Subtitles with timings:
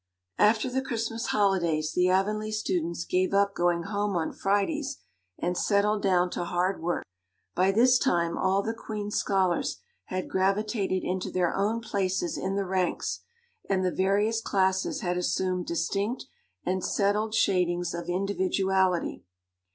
[0.39, 4.97] After the Christmas holidays the Avonlea students gave up going home on Fridays
[5.37, 7.03] and settled down to hard work.
[7.53, 12.65] By this time all the Queen's scholars had gravitated into their own places in the
[12.65, 13.19] ranks
[13.69, 16.25] and the various classes had assumed distinct
[16.65, 19.23] and settled shadings of individuality.